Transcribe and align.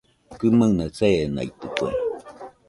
Kɨmaɨna 0.39 0.85
seenaitɨkue 0.97 1.89